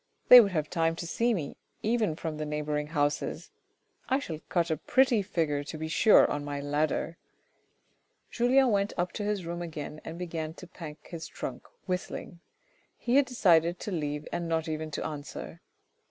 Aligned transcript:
They 0.29 0.41
would 0.41 0.51
have 0.53 0.67
time 0.67 0.95
to 0.95 1.05
see 1.05 1.31
me, 1.31 1.57
even 1.83 2.15
from 2.15 2.37
the 2.37 2.43
neighbouring 2.47 2.87
houses. 2.87 3.51
I 4.09 4.17
shall 4.17 4.39
cut 4.49 4.71
a 4.71 4.77
pretty 4.77 5.21
figure 5.21 5.63
to 5.65 5.77
be 5.77 5.87
sure 5.87 6.27
on 6.27 6.43
my 6.43 6.59
ladder!" 6.59 7.17
Julien 8.31 8.69
went 8.71 8.93
up 8.97 9.11
to 9.11 9.23
his 9.23 9.45
room 9.45 9.61
again 9.61 10.01
and 10.03 10.17
began 10.17 10.55
to 10.55 10.65
pack 10.65 11.09
his 11.09 11.27
trunk 11.27 11.67
whistling. 11.85 12.39
He 12.97 13.17
had 13.17 13.27
decided 13.27 13.79
to 13.81 13.91
leave 13.91 14.27
and 14.31 14.49
not 14.49 14.67
even 14.67 14.89
to 14.89 15.05
answer. 15.05 15.61